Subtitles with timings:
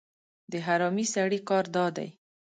[0.51, 2.09] د حرامي سړي کار دا دی